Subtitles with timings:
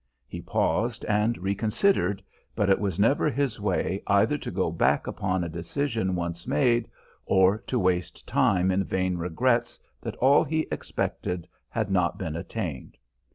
[0.25, 2.23] He paused and reconsidered,
[2.55, 6.89] but it was never his way either to go back upon a decision once made,
[7.27, 12.97] or to waste time in vain regrets that all he expected had not been attained.